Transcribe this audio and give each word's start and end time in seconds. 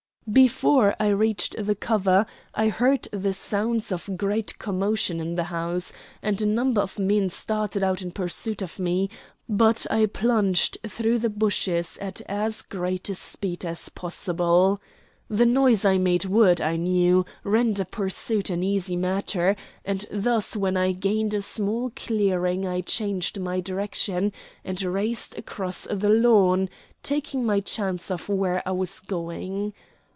Before 0.31 0.95
I 0.97 1.09
reached 1.09 1.57
the 1.61 1.75
cover 1.75 2.25
I 2.55 2.69
heard 2.69 3.09
the 3.11 3.33
sounds 3.33 3.91
of 3.91 4.15
great 4.15 4.57
commotion 4.59 5.19
in 5.19 5.35
the 5.35 5.45
house, 5.51 5.91
and 6.21 6.41
a 6.41 6.45
number 6.45 6.79
of 6.79 6.97
men 6.97 7.27
started 7.29 7.83
out 7.83 8.01
in 8.01 8.11
pursuit 8.11 8.61
of 8.61 8.79
me, 8.79 9.09
but 9.49 9.85
I 9.91 10.05
plunged 10.05 10.77
through 10.87 11.17
the 11.19 11.29
bushes 11.29 11.97
at 11.99 12.21
as 12.29 12.61
great 12.61 13.09
a 13.09 13.15
speed 13.15 13.65
as 13.65 13.89
possible. 13.89 14.79
The 15.27 15.45
noise 15.45 15.83
I 15.83 15.97
made 15.97 16.23
would, 16.23 16.61
I 16.61 16.77
knew, 16.77 17.25
render 17.43 17.83
pursuit 17.83 18.49
an 18.49 18.63
easy 18.63 18.95
matter, 18.95 19.57
and 19.83 20.05
thus 20.09 20.55
when 20.55 20.77
I 20.77 20.93
gained 20.93 21.33
a 21.33 21.41
small 21.41 21.91
clearing 21.93 22.65
I 22.65 22.79
changed 22.81 23.37
my 23.37 23.59
direction, 23.59 24.31
and 24.63 24.81
raced 24.81 25.37
across 25.37 25.83
the 25.91 26.07
lawn, 26.09 26.69
taking 27.03 27.43
my 27.43 27.59
chance 27.59 28.09
of 28.09 28.29
where 28.29 28.63
I 28.65 28.71
was 28.71 29.01
going. 29.01 29.73